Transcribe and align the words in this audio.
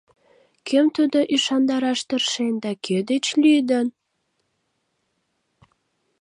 Кӧм 0.67 0.85
тудо 0.97 1.19
ӱшандараш 1.35 1.99
тыршен 2.07 2.53
да 2.63 2.71
кӧ 2.85 2.97
деч 3.09 3.25
лӱдын? 3.41 3.87